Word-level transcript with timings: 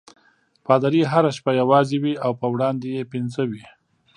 پادري 0.65 1.01
هره 1.11 1.31
شپه 1.37 1.51
یوازې 1.61 1.97
وي 2.03 2.13
او 2.25 2.31
په 2.39 2.45
وړاندې 2.53 2.87
یې 2.95 3.09
پنځه 3.13 3.41
وي. 3.51 3.65